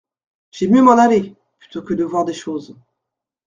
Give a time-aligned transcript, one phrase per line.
[0.49, 1.35] J’aime mieux m’en aller!
[1.59, 2.75] plutôt que de voir des choses…